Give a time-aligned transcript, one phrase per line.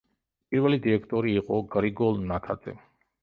[0.53, 2.75] პირველი დირექტორი იყო გრიგოლ ნათაძე.